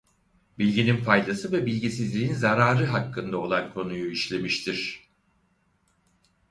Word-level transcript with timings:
Bilginin 0.59 0.97
faydası 0.97 1.51
ve 1.51 1.65
bilgisizliğin 1.65 2.33
zararı 2.33 2.85
hakkında 2.85 3.37
olan 3.37 3.73
konuyu 3.73 4.09
işlemiştir. 4.11 5.07